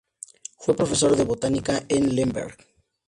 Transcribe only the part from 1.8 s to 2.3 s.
en